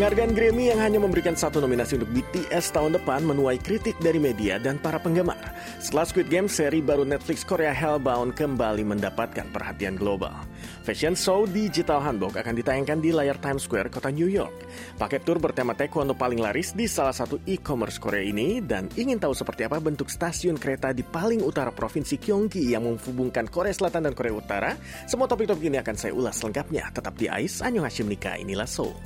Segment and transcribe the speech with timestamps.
[0.00, 4.56] Penghargaan Grammy yang hanya memberikan satu nominasi untuk BTS tahun depan menuai kritik dari media
[4.56, 5.36] dan para penggemar.
[5.76, 10.32] Setelah Squid Game, seri baru Netflix Korea Hellbound kembali mendapatkan perhatian global.
[10.88, 14.64] Fashion show digital Hanbok akan ditayangkan di layar Times Square, kota New York.
[14.96, 19.36] Paket tour bertema taekwondo paling laris di salah satu e-commerce Korea ini dan ingin tahu
[19.36, 24.16] seperti apa bentuk stasiun kereta di paling utara Provinsi Gyeonggi yang menghubungkan Korea Selatan dan
[24.16, 24.72] Korea Utara.
[25.04, 26.88] Semua topik-topik ini akan saya ulas lengkapnya.
[26.88, 28.96] Tetap di AIS, Anyong Hashim Nika, inilah Seoul.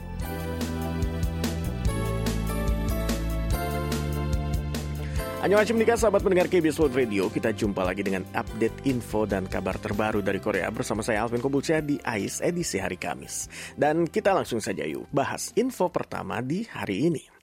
[5.44, 7.28] Annyeonghaseyo nikah sahabat pendengar KBS World Radio.
[7.28, 11.84] Kita jumpa lagi dengan update info dan kabar terbaru dari Korea Bersama saya Alvin Kobulcia
[11.84, 13.52] di AIS edisi hari Kamis.
[13.76, 17.33] Dan kita langsung saja yuk bahas info pertama di hari ini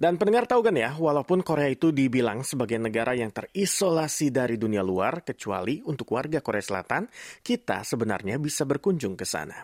[0.00, 4.80] dan pendengar tahu kan ya, walaupun Korea itu dibilang sebagai negara yang terisolasi dari dunia
[4.80, 7.06] luar, kecuali untuk warga Korea Selatan,
[7.44, 9.60] kita sebenarnya bisa berkunjung ke sana.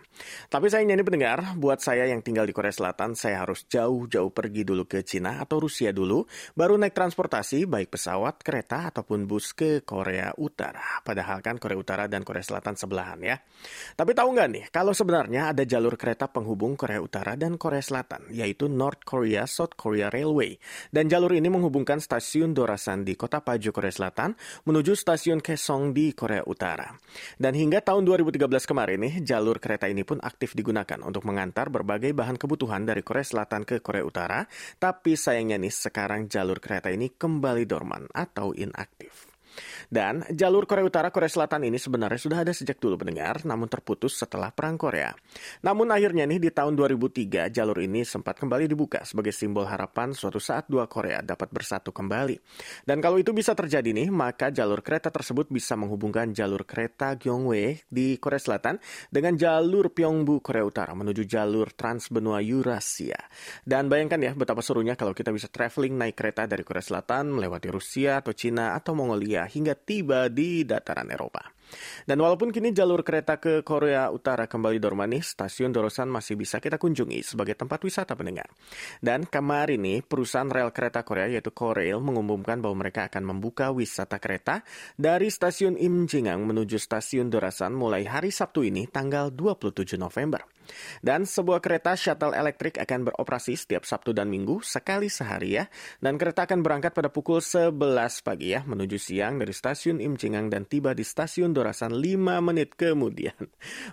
[0.50, 4.62] Tapi sayangnya ini pendengar, buat saya yang tinggal di Korea Selatan, saya harus jauh-jauh pergi
[4.66, 9.86] dulu ke Cina atau Rusia dulu, baru naik transportasi, baik pesawat, kereta, ataupun bus ke
[9.86, 11.00] Korea Utara.
[11.00, 13.36] Padahal kan Korea Utara dan Korea Selatan sebelahan ya.
[13.96, 18.28] Tapi tahu nggak nih, kalau sebenarnya ada jalur kereta penghubung Korea Utara dan Korea Selatan,
[18.34, 20.58] yaitu North Korea, South Korea, Korea Railway.
[20.90, 24.34] Dan jalur ini menghubungkan stasiun Dorasan di kota Paju, Korea Selatan
[24.66, 26.90] menuju stasiun Kaesong di Korea Utara.
[27.38, 32.10] Dan hingga tahun 2013 kemarin nih, jalur kereta ini pun aktif digunakan untuk mengantar berbagai
[32.10, 34.42] bahan kebutuhan dari Korea Selatan ke Korea Utara.
[34.82, 39.35] Tapi sayangnya nih, sekarang jalur kereta ini kembali dorman atau inaktif.
[39.86, 44.18] Dan jalur Korea Utara Korea Selatan ini sebenarnya sudah ada sejak dulu pendengar, namun terputus
[44.18, 45.14] setelah Perang Korea.
[45.62, 50.42] Namun akhirnya nih di tahun 2003 jalur ini sempat kembali dibuka sebagai simbol harapan suatu
[50.42, 52.36] saat dua Korea dapat bersatu kembali.
[52.82, 57.86] Dan kalau itu bisa terjadi nih, maka jalur kereta tersebut bisa menghubungkan jalur kereta Gyeongwae
[57.86, 58.82] di Korea Selatan
[59.12, 63.20] dengan jalur Pyeongbu Korea Utara menuju jalur Transbenua Eurasia.
[63.62, 67.68] Dan bayangkan ya betapa serunya kalau kita bisa traveling naik kereta dari Korea Selatan melewati
[67.70, 71.55] Rusia atau Cina atau Mongolia hingga tiba di dataran Eropa.
[72.06, 76.78] Dan walaupun kini jalur kereta ke Korea Utara kembali dormani, stasiun Dorosan masih bisa kita
[76.78, 78.46] kunjungi sebagai tempat wisata pendengar.
[79.02, 84.22] Dan kemarin nih, perusahaan rel kereta Korea yaitu Korail mengumumkan bahwa mereka akan membuka wisata
[84.22, 84.62] kereta
[84.94, 90.56] dari stasiun Imjingang menuju stasiun Dorosan mulai hari Sabtu ini tanggal 27 November.
[91.00, 95.64] Dan sebuah kereta shuttle elektrik akan beroperasi setiap Sabtu dan Minggu sekali sehari ya.
[96.02, 97.74] Dan kereta akan berangkat pada pukul 11
[98.26, 103.32] pagi ya menuju siang dari stasiun Imjingang dan tiba di stasiun Dorasan 5 menit kemudian.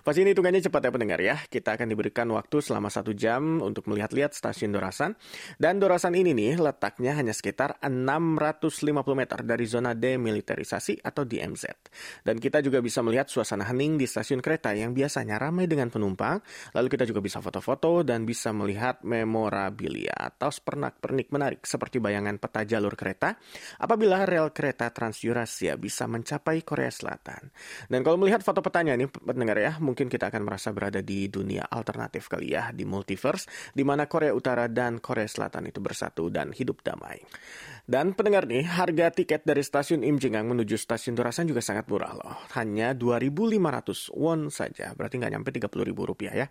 [0.04, 1.40] Pasti ini hitungannya cepat ya pendengar ya.
[1.48, 5.16] Kita akan diberikan waktu selama satu jam untuk melihat-lihat stasiun Dorasan.
[5.56, 11.64] Dan Dorasan ini nih letaknya hanya sekitar 650 meter dari zona demilitarisasi atau DMZ.
[12.20, 16.44] Dan kita juga bisa melihat suasana hening di stasiun kereta yang biasanya ramai dengan penumpang.
[16.76, 22.66] Lalu kita juga bisa foto-foto dan bisa melihat memorabilia atau pernak-pernik menarik seperti bayangan peta
[22.66, 23.38] jalur kereta
[23.78, 27.53] apabila rel kereta Trans Eurasia bisa mencapai Korea Selatan.
[27.88, 31.66] Dan kalau melihat foto petanya ini pendengar ya, mungkin kita akan merasa berada di dunia
[31.66, 36.50] alternatif kali ya, di multiverse, di mana Korea Utara dan Korea Selatan itu bersatu dan
[36.52, 37.22] hidup damai.
[37.84, 42.32] Dan pendengar nih, harga tiket dari stasiun Imjingang menuju stasiun Dorasan juga sangat murah loh.
[42.56, 46.46] Hanya 2.500 won saja, berarti nggak nyampe 30.000 rupiah ya.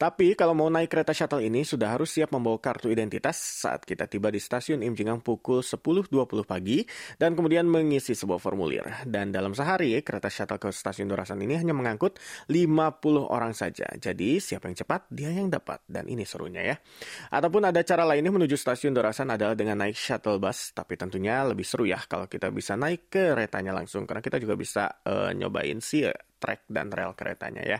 [0.00, 4.08] Tapi kalau mau naik kereta shuttle ini sudah harus siap membawa kartu identitas saat kita
[4.08, 6.80] tiba di stasiun Imjingang pukul 10.20 pagi
[7.20, 9.04] dan kemudian mengisi sebuah formulir.
[9.04, 12.16] Dan dalam sehari, kereta shuttle ke stasiun Dorasan ini hanya mengangkut
[12.48, 13.84] 50 orang saja.
[14.00, 15.84] Jadi siapa yang cepat, dia yang dapat.
[15.84, 16.80] Dan ini serunya ya.
[17.28, 21.66] Ataupun ada cara lainnya menuju stasiun Dorasan adalah dengan naik shuttle bus tapi tentunya lebih
[21.66, 25.78] seru ya kalau kita bisa naik ke keretanya langsung karena kita juga bisa uh, nyobain
[25.78, 26.06] si
[26.40, 27.78] trek dan rel keretanya ya.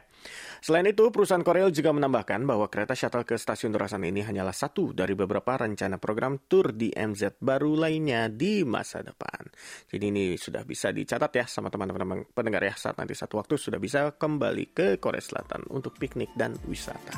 [0.61, 4.93] Selain itu, perusahaan Korea juga menambahkan bahwa kereta shuttle ke stasiun Dorasan ini hanyalah satu
[4.93, 9.49] dari beberapa rencana program tur di MZ baru lainnya di masa depan.
[9.89, 13.81] Jadi ini sudah bisa dicatat ya sama teman-teman pendengar ya saat nanti satu waktu sudah
[13.81, 17.17] bisa kembali ke Korea Selatan untuk piknik dan wisata.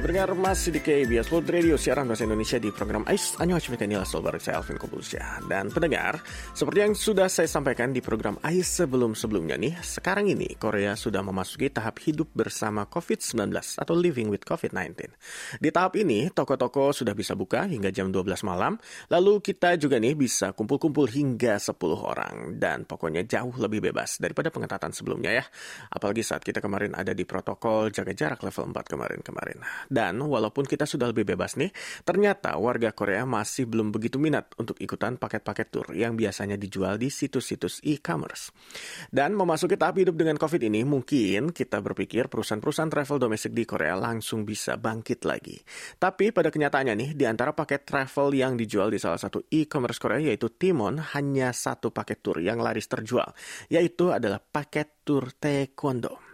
[0.00, 4.40] Pendengar masih di KBS World Radio siaran bahasa Indonesia di program AIS Hashimita inilah bareng
[4.40, 5.44] saya Alvin Kobulsya.
[5.44, 6.24] Dan pendengar,
[6.56, 11.68] seperti yang sudah saya sampaikan di program AIS sebelum-sebelumnya nih Sekarang ini Korea sudah memasuki
[11.68, 15.12] tahap hidup bersama COVID-19 atau living with COVID-19
[15.60, 18.80] Di tahap ini, toko-toko sudah bisa buka hingga jam 12 malam.
[19.12, 22.56] Lalu kita juga nih bisa kumpul-kumpul hingga 10 orang.
[22.56, 25.44] Dan pokoknya jauh lebih bebas daripada pengetatan sebelumnya ya.
[25.92, 30.86] Apalagi saat kita kemarin ada di protokol jaga jarak level 4 kemarin-kemarin Dan walaupun kita
[30.86, 31.74] sudah lebih bebas nih,
[32.06, 37.10] ternyata warga Korea masih belum begitu minat untuk ikutan paket-paket tour yang biasanya dijual di
[37.10, 38.54] situs-situs e-commerce.
[39.10, 43.98] Dan memasuki tahap hidup dengan COVID ini, mungkin kita berpikir perusahaan-perusahaan travel domestik di Korea
[43.98, 45.58] langsung bisa bangkit lagi.
[45.98, 50.22] Tapi pada kenyataannya nih, di antara paket travel yang dijual di salah satu e-commerce Korea
[50.30, 53.34] yaitu Timon, hanya satu paket tour yang laris terjual,
[53.66, 56.29] yaitu adalah paket tour taekwondo.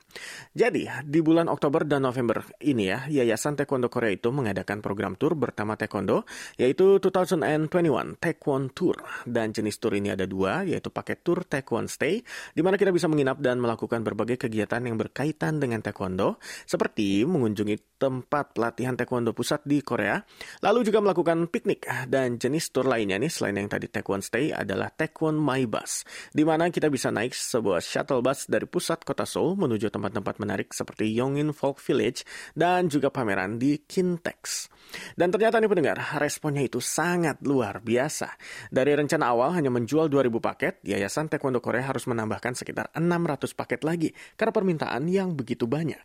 [0.56, 5.36] Jadi, di bulan Oktober dan November ini ya, Yayasan Taekwondo Korea itu mengadakan program tour
[5.36, 6.24] bertama Taekwondo,
[6.56, 8.96] yaitu 2021 Taekwondo Tour.
[9.28, 13.08] Dan jenis tour ini ada dua, yaitu paket tour Taekwondo Stay, di mana kita bisa
[13.08, 19.64] menginap dan melakukan berbagai kegiatan yang berkaitan dengan Taekwondo, seperti mengunjungi tempat pelatihan Taekwondo pusat
[19.64, 20.20] di Korea,
[20.64, 21.88] lalu juga melakukan piknik.
[22.08, 26.44] Dan jenis tour lainnya nih, selain yang tadi Taekwondo Stay, adalah Taekwondo My Bus, di
[26.44, 30.68] mana kita bisa naik sebuah shuttle bus dari pusat kota Seoul menuju tempat tempat-tempat menarik
[30.70, 32.22] seperti Yongin Folk Village
[32.54, 34.70] dan juga pameran di Kintex.
[35.18, 38.38] Dan ternyata nih pendengar, responnya itu sangat luar biasa.
[38.70, 43.82] Dari rencana awal hanya menjual 2000 paket, Yayasan Taekwondo Korea harus menambahkan sekitar 600 paket
[43.82, 45.98] lagi karena permintaan yang begitu banyak.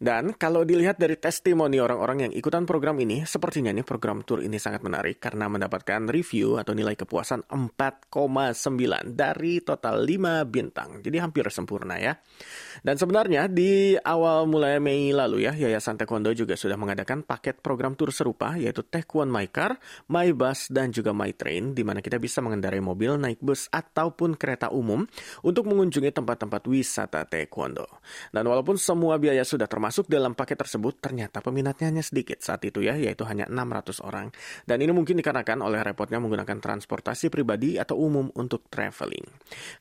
[0.00, 4.56] Dan kalau dilihat dari testimoni orang-orang yang ikutan program ini, sepertinya nih program tour ini
[4.56, 11.04] sangat menarik karena mendapatkan review atau nilai kepuasan 4,9 dari total 5 bintang.
[11.04, 12.16] Jadi hampir sempurna ya.
[12.80, 17.92] Dan sebenarnya di awal mulai Mei lalu ya, Yayasan Taekwondo juga sudah mengadakan paket program
[17.92, 19.76] tour serupa yaitu Taekwondo My Car,
[20.08, 24.40] My Bus, dan juga My Train di mana kita bisa mengendarai mobil, naik bus, ataupun
[24.40, 25.04] kereta umum
[25.44, 27.84] untuk mengunjungi tempat-tempat wisata Taekwondo.
[28.32, 32.62] Dan walaupun semua biaya sudah termasuk masuk dalam paket tersebut ternyata peminatnya hanya sedikit saat
[32.62, 34.30] itu ya, yaitu hanya 600 orang.
[34.62, 39.26] Dan ini mungkin dikarenakan oleh repotnya menggunakan transportasi pribadi atau umum untuk traveling.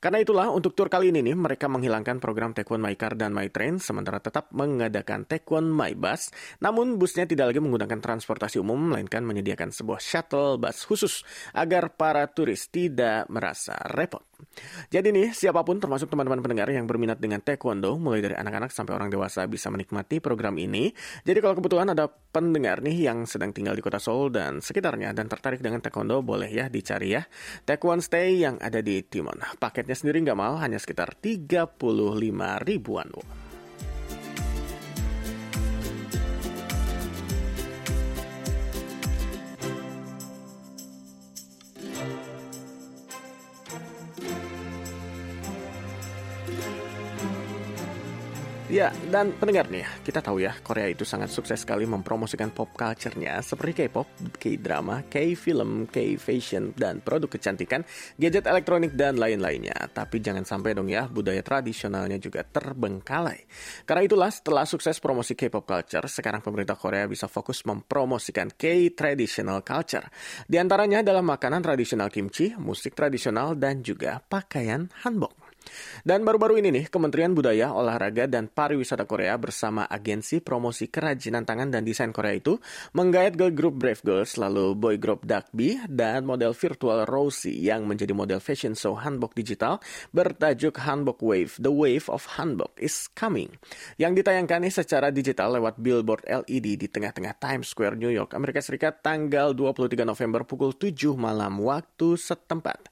[0.01, 3.53] Karena itulah untuk tour kali ini nih, mereka menghilangkan program Taekwondo My Car dan My
[3.53, 9.21] Train, sementara tetap mengadakan Taekwondo My Bus, namun busnya tidak lagi menggunakan transportasi umum, melainkan
[9.21, 11.21] menyediakan sebuah shuttle bus khusus
[11.53, 14.28] agar para turis tidak merasa repot.
[14.89, 18.95] Jadi nih, siapa pun termasuk teman-teman pendengar yang berminat dengan taekwondo, mulai dari anak-anak sampai
[18.95, 20.91] orang dewasa bisa menikmati program ini.
[21.23, 25.27] Jadi kalau kebetulan ada pendengar nih yang sedang tinggal di kota Seoul dan sekitarnya dan
[25.27, 27.23] tertarik dengan taekwondo, boleh ya dicari ya.
[27.67, 29.39] Taekwondo Stay yang ada di Timon.
[29.59, 31.75] Paketnya sendiri nggak mahal, hanya sekitar 35
[32.63, 33.48] ribuan won.
[48.69, 53.41] Ya, dan pendengar nih, kita tahu ya, Korea itu sangat sukses sekali mempromosikan pop culture-nya
[53.41, 54.05] seperti K-pop,
[54.37, 57.81] K-drama, K-film, K-fashion, dan produk kecantikan,
[58.21, 59.73] gadget elektronik, dan lain-lainnya.
[59.89, 63.41] Tapi jangan sampai dong ya, budaya tradisionalnya juga terbengkalai.
[63.89, 70.05] Karena itulah, setelah sukses promosi K-pop culture, sekarang pemerintah Korea bisa fokus mempromosikan K-traditional culture.
[70.45, 75.38] Di antaranya adalah makanan tradisional kimchi, musik tradisional, dan juga pakaian hanbok.
[76.01, 81.69] Dan baru-baru ini nih, Kementerian Budaya, Olahraga, dan Pariwisata Korea bersama Agensi Promosi Kerajinan Tangan
[81.69, 82.57] dan Desain Korea itu
[82.97, 88.11] menggait girl group Brave Girls, lalu boy group Dakbi, dan model virtual Rosie yang menjadi
[88.17, 89.77] model fashion show hanbok digital
[90.09, 93.53] bertajuk Hanbok Wave, The Wave of Hanbok is Coming,
[94.01, 98.63] yang ditayangkan nih secara digital lewat billboard LED di tengah-tengah Times Square, New York, Amerika
[98.63, 102.89] Serikat tanggal 23 November pukul 7 malam waktu setempat.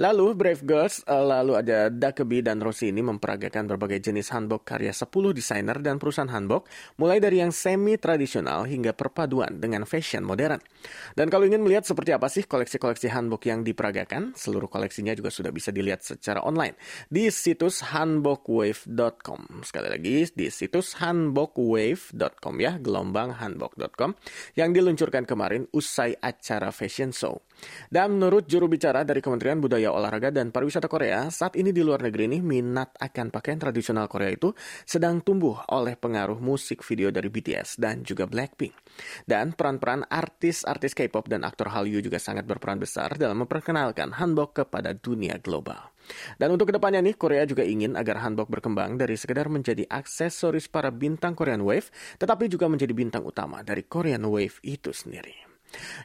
[0.00, 4.64] Lalu Brave Girls, eh, lalu ada Dak Kebi dan Rossi ini memperagakan berbagai jenis hanbok
[4.64, 6.64] karya 10 desainer dan perusahaan hanbok,
[6.96, 10.56] mulai dari yang semi-tradisional hingga perpaduan dengan fashion modern.
[11.12, 15.52] Dan kalau ingin melihat seperti apa sih koleksi-koleksi hanbok yang diperagakan, seluruh koleksinya juga sudah
[15.52, 16.80] bisa dilihat secara online
[17.12, 19.60] di situs hanbokwave.com.
[19.60, 24.16] Sekali lagi, di situs hanbokwave.com ya, gelombang hanbok.com,
[24.56, 27.44] yang diluncurkan kemarin usai acara fashion show.
[27.88, 32.04] Dan menurut juru bicara dari Kementerian Budaya Olahraga dan Pariwisata Korea, saat ini di luar
[32.04, 34.52] negeri ini minat akan pakaian tradisional Korea itu
[34.84, 38.74] sedang tumbuh oleh pengaruh musik video dari BTS dan juga Blackpink.
[39.24, 44.92] Dan peran-peran artis-artis K-pop dan aktor Hallyu juga sangat berperan besar dalam memperkenalkan hanbok kepada
[44.96, 45.96] dunia global.
[46.38, 50.70] Dan untuk ke depannya nih, Korea juga ingin agar hanbok berkembang dari sekedar menjadi aksesoris
[50.70, 51.90] para bintang Korean Wave,
[52.22, 55.55] tetapi juga menjadi bintang utama dari Korean Wave itu sendiri.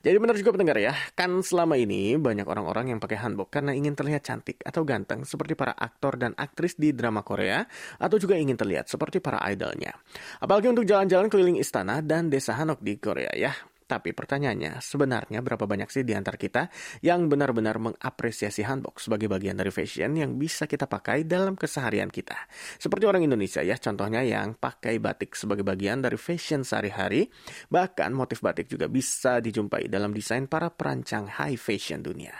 [0.02, 3.96] Jadi benar juga pendengar ya, kan selama ini banyak orang-orang yang pakai hanbok karena ingin
[3.96, 7.64] terlihat cantik atau ganteng seperti para aktor dan aktris di drama Korea
[8.02, 9.96] atau juga ingin terlihat seperti para idolnya.
[10.42, 13.54] Apalagi untuk jalan-jalan keliling istana dan desa Hanok di Korea ya.
[13.92, 16.72] Tapi pertanyaannya, sebenarnya berapa banyak sih di antara kita
[17.04, 22.48] yang benar-benar mengapresiasi hanbok sebagai bagian dari fashion yang bisa kita pakai dalam keseharian kita?
[22.80, 27.28] Seperti orang Indonesia ya, contohnya yang pakai batik sebagai bagian dari fashion sehari-hari.
[27.68, 32.32] Bahkan motif batik juga bisa dijumpai dalam desain para perancang high fashion dunia.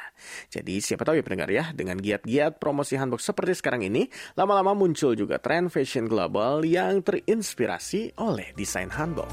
[0.48, 4.08] Jadi siapa tahu ya pendengar ya, dengan giat-giat promosi hanbok seperti sekarang ini,
[4.40, 9.28] lama-lama muncul juga tren fashion global yang terinspirasi oleh desain hanbok.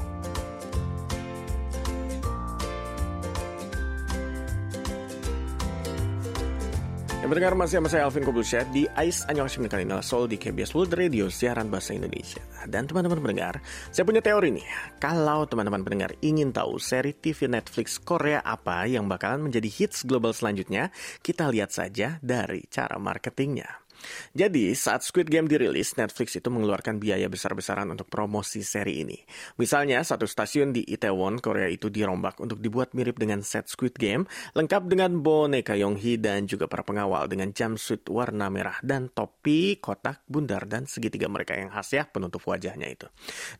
[7.29, 11.29] Mendengar masih sama saya Alvin Kobulsyah di AIS Anyong kali Sol di KBS World Radio
[11.29, 12.41] siaran bahasa Indonesia.
[12.65, 13.61] Dan teman-teman pendengar,
[13.93, 14.65] saya punya teori nih.
[14.97, 20.33] Kalau teman-teman pendengar ingin tahu seri TV Netflix Korea apa yang bakalan menjadi hits global
[20.33, 20.89] selanjutnya,
[21.21, 23.88] kita lihat saja dari cara marketingnya.
[24.33, 29.17] Jadi, saat Squid Game dirilis, Netflix itu mengeluarkan biaya besar-besaran untuk promosi seri ini.
[29.59, 34.25] Misalnya, satu stasiun di Itaewon, Korea itu dirombak untuk dibuat mirip dengan set Squid Game,
[34.57, 40.25] lengkap dengan boneka Yonghi dan juga para pengawal dengan jumpsuit warna merah dan topi, kotak,
[40.25, 43.07] bundar, dan segitiga mereka yang khas ya penutup wajahnya itu.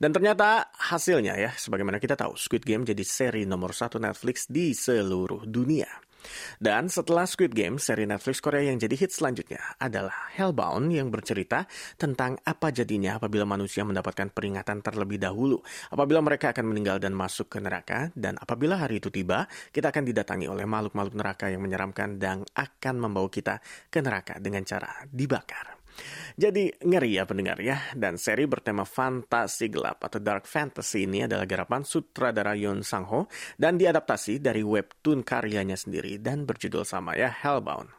[0.01, 4.74] Dan ternyata hasilnya ya, sebagaimana kita tahu, Squid Game jadi seri nomor satu Netflix di
[4.74, 6.08] seluruh dunia.
[6.59, 11.65] Dan setelah Squid Game, seri Netflix Korea yang jadi hit selanjutnya adalah Hellbound yang bercerita
[11.95, 15.59] tentang apa jadinya apabila manusia mendapatkan peringatan terlebih dahulu,
[15.89, 20.03] apabila mereka akan meninggal dan masuk ke neraka, dan apabila hari itu tiba, kita akan
[20.03, 25.78] didatangi oleh makhluk-makhluk neraka yang menyeramkan dan akan membawa kita ke neraka dengan cara dibakar.
[26.39, 31.43] Jadi ngeri ya pendengar ya, dan seri bertema fantasi gelap atau dark fantasy ini adalah
[31.43, 33.27] garapan sutradara Yoon Sang Ho
[33.59, 37.91] dan diadaptasi dari webtoon karyanya sendiri dan berjudul sama ya Hellbound.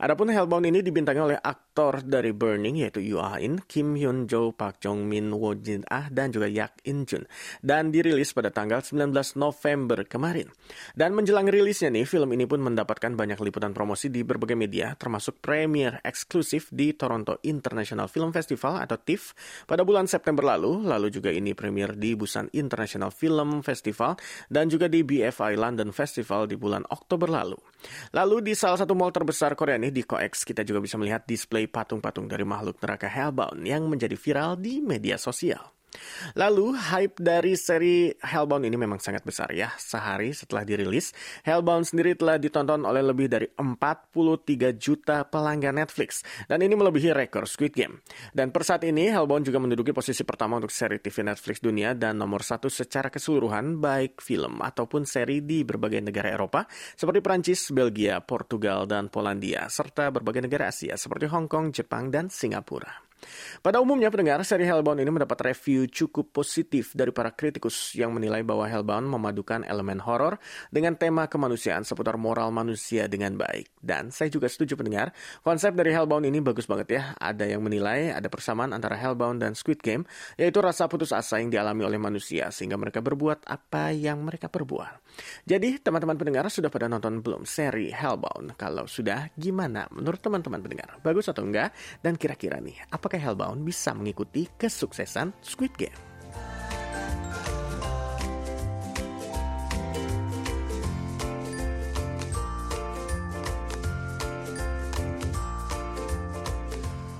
[0.00, 4.80] Adapun Hellbound ini dibintangi oleh aktor dari Burning yaitu Yoo Ah-in, Kim Hyun Jo, Park
[4.80, 7.28] Jong Min, Wo Jin Ah dan juga Yak In Jun
[7.60, 10.48] dan dirilis pada tanggal 19 November kemarin.
[10.96, 15.44] Dan menjelang rilisnya nih, film ini pun mendapatkan banyak liputan promosi di berbagai media termasuk
[15.44, 19.36] premier eksklusif di Toronto International Film Festival atau TIFF
[19.68, 24.16] pada bulan September lalu, lalu juga ini premier di Busan International Film Festival
[24.48, 27.60] dan juga di BFI London Festival di bulan Oktober lalu.
[28.16, 31.65] Lalu di salah satu mall terbesar Korea nih di Coex kita juga bisa melihat display
[31.68, 35.75] patung-patung dari makhluk neraka Hellbound yang menjadi viral di media sosial.
[36.36, 39.72] Lalu, hype dari seri Hellbound ini memang sangat besar ya.
[39.80, 41.14] Sehari setelah dirilis,
[41.46, 46.20] Hellbound sendiri telah ditonton oleh lebih dari 43 juta pelanggan Netflix.
[46.44, 48.04] Dan ini melebihi rekor Squid Game.
[48.34, 52.20] Dan per saat ini, Hellbound juga menduduki posisi pertama untuk seri TV Netflix dunia dan
[52.20, 58.20] nomor satu secara keseluruhan baik film ataupun seri di berbagai negara Eropa seperti Prancis, Belgia,
[58.20, 63.05] Portugal, dan Polandia, serta berbagai negara Asia seperti Hong Kong, Jepang, dan Singapura.
[63.60, 68.42] Pada umumnya pendengar, seri Hellbound ini mendapat review cukup positif dari para kritikus yang menilai
[68.46, 70.38] bahwa Hellbound memadukan elemen horor
[70.70, 73.72] dengan tema kemanusiaan seputar moral manusia dengan baik.
[73.82, 77.02] Dan saya juga setuju pendengar, konsep dari Hellbound ini bagus banget ya.
[77.18, 81.50] Ada yang menilai ada persamaan antara Hellbound dan Squid Game, yaitu rasa putus asa yang
[81.50, 85.06] dialami oleh manusia sehingga mereka berbuat apa yang mereka perbuat.
[85.48, 88.58] Jadi teman-teman pendengar sudah pada nonton belum seri Hellbound?
[88.60, 91.00] Kalau sudah, gimana menurut teman-teman pendengar?
[91.00, 91.72] Bagus atau enggak?
[92.04, 95.98] Dan kira-kira nih, apakah Hellbound bisa mengikuti kesuksesan Squid Game.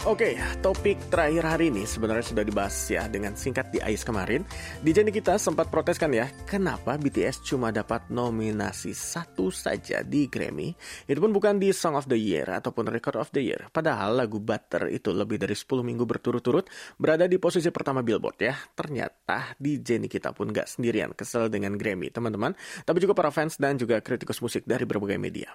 [0.07, 4.47] Oke, topik terakhir hari ini sebenarnya sudah dibahas ya dengan singkat di AIS kemarin.
[4.79, 10.71] Di Jenny kita sempat proteskan ya, kenapa BTS cuma dapat nominasi satu saja di Grammy?
[11.11, 13.67] Itu pun bukan di Song of the Year ataupun Record of the Year.
[13.75, 16.71] Padahal lagu Butter itu lebih dari 10 minggu berturut-turut
[17.03, 18.55] berada di posisi pertama Billboard ya.
[18.79, 22.55] Ternyata di Jenny kita pun gak sendirian kesel dengan Grammy teman-teman.
[22.87, 25.51] Tapi juga para fans dan juga kritikus musik dari berbagai media.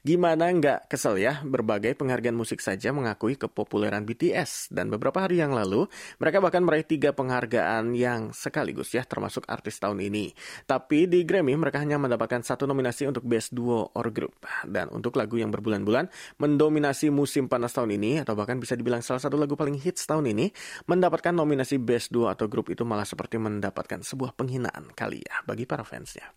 [0.00, 4.70] Gimana nggak kesel ya, berbagai penghargaan musik saja mengakui kepopuleran kepopuleran BTS.
[4.70, 5.90] Dan beberapa hari yang lalu,
[6.22, 10.30] mereka bahkan meraih tiga penghargaan yang sekaligus ya, termasuk artis tahun ini.
[10.64, 14.46] Tapi di Grammy, mereka hanya mendapatkan satu nominasi untuk Best Duo or Group.
[14.62, 16.06] Dan untuk lagu yang berbulan-bulan
[16.38, 20.30] mendominasi musim panas tahun ini, atau bahkan bisa dibilang salah satu lagu paling hits tahun
[20.30, 20.54] ini,
[20.86, 25.66] mendapatkan nominasi Best Duo atau Group itu malah seperti mendapatkan sebuah penghinaan kali ya bagi
[25.66, 26.30] para fansnya.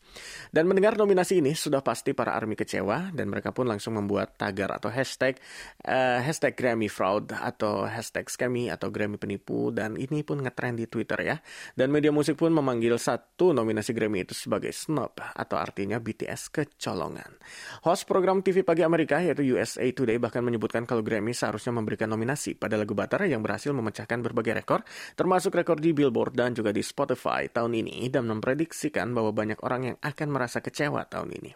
[0.50, 4.74] Dan mendengar nominasi ini, sudah pasti para ARMY kecewa, dan mereka pun langsung membuat tagar
[4.74, 5.38] atau hashtag
[5.86, 10.88] uh, hashtag Grammy Fraud atau hashtag scammy atau Grammy penipu dan ini pun ngetrend di
[10.88, 11.36] Twitter ya.
[11.76, 17.36] Dan media musik pun memanggil satu nominasi Grammy itu sebagai snob atau artinya BTS kecolongan.
[17.84, 22.56] Host program TV pagi Amerika yaitu USA Today bahkan menyebutkan kalau Grammy seharusnya memberikan nominasi
[22.56, 24.88] pada lagu Butter yang berhasil memecahkan berbagai rekor
[25.20, 29.82] termasuk rekor di Billboard dan juga di Spotify tahun ini dan memprediksikan bahwa banyak orang
[29.94, 31.52] yang akan merasa kecewa tahun ini.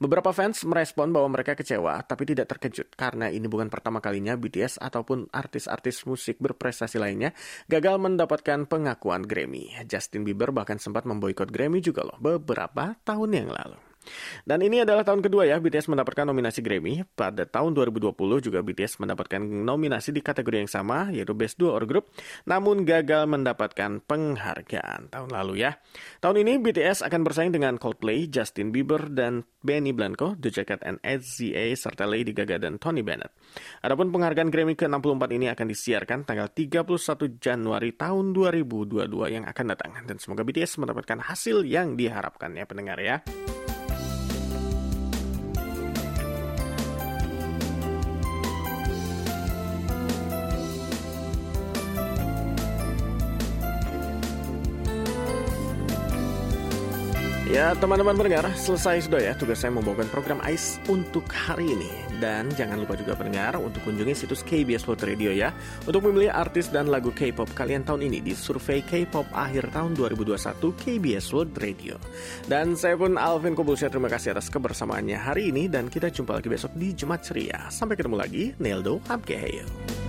[0.00, 4.80] Beberapa fans merespon bahwa mereka kecewa tapi tidak terkejut karena ini bukan pertama kalinya BTS
[4.80, 7.36] ataupun artis-artis musik berprestasi lainnya
[7.68, 9.74] gagal mendapatkan pengakuan Grammy.
[9.84, 13.89] Justin Bieber bahkan sempat memboikot Grammy juga loh beberapa tahun yang lalu.
[14.44, 17.02] Dan ini adalah tahun kedua ya BTS mendapatkan nominasi Grammy.
[17.16, 21.84] Pada tahun 2020 juga BTS mendapatkan nominasi di kategori yang sama yaitu Best Duo or
[21.84, 22.12] Group
[22.48, 25.76] namun gagal mendapatkan penghargaan tahun lalu ya.
[26.20, 30.96] Tahun ini BTS akan bersaing dengan Coldplay, Justin Bieber dan Benny Blanco, The Jacket and
[31.04, 33.32] SZA serta Lady Gaga dan Tony Bennett.
[33.84, 39.90] Adapun penghargaan Grammy ke-64 ini akan disiarkan tanggal 31 Januari tahun 2022 yang akan datang
[40.04, 43.20] dan semoga BTS mendapatkan hasil yang diharapkan ya pendengar ya.
[57.50, 61.90] Ya teman-teman pendengar, selesai sudah ya tugas saya membawakan program AIS untuk hari ini.
[62.22, 65.50] Dan jangan lupa juga pendengar untuk kunjungi situs KBS World Radio ya.
[65.82, 70.62] Untuk memilih artis dan lagu K-pop kalian tahun ini di survei K-pop akhir tahun 2021
[70.62, 71.98] KBS World Radio.
[72.46, 76.46] Dan saya pun Alvin Kobulsyah terima kasih atas kebersamaannya hari ini dan kita jumpa lagi
[76.46, 77.66] besok di Jumat Ceria.
[77.66, 79.99] Sampai ketemu lagi, Neldo Hamkeheyo.